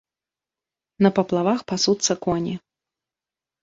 На 1.07 1.13
паплавах 1.19 1.59
пасуцца 1.75 2.13
коні. 2.27 2.61